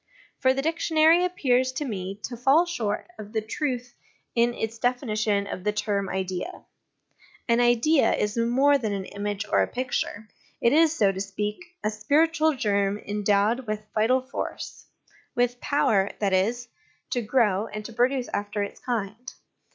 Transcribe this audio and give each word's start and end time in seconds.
For 0.39 0.51
the 0.51 0.63
dictionary 0.63 1.23
appears 1.23 1.71
to 1.73 1.85
me 1.85 2.15
to 2.23 2.35
fall 2.35 2.65
short 2.65 3.07
of 3.19 3.33
the 3.33 3.39
truth 3.41 3.93
in 4.33 4.55
its 4.55 4.79
definition 4.79 5.45
of 5.45 5.63
the 5.63 5.71
term 5.71 6.09
* 6.09 6.09
idea! 6.09 6.65
An 7.47 7.59
idea 7.59 8.11
is 8.15 8.35
more 8.35 8.79
than 8.79 8.93
an 8.93 9.05
image 9.05 9.45
or 9.47 9.61
a 9.61 9.67
picture; 9.67 10.27
it 10.59 10.73
is, 10.73 10.91
so 10.97 11.11
to 11.11 11.19
speak, 11.21 11.77
a 11.83 11.91
spiritual 11.91 12.55
germ 12.55 12.97
endowed 12.97 13.67
with 13.67 13.85
vital 13.93 14.21
force 14.23 14.87
with 15.35 15.61
power, 15.61 16.09
that 16.17 16.33
is, 16.33 16.67
to 17.11 17.21
grow, 17.21 17.67
and 17.67 17.85
to 17.85 17.93
produce 17.93 18.27
after 18.29 18.63
its 18.63 18.79
kind. 18.79 19.33